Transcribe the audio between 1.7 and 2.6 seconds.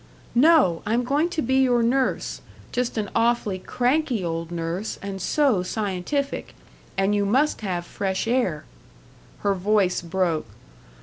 nurse.